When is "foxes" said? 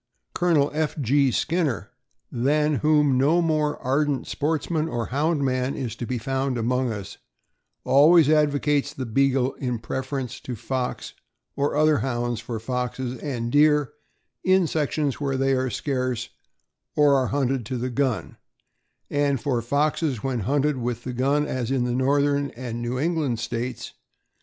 12.59-13.19, 19.61-20.23